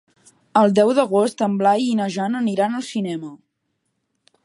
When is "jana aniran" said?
2.17-2.81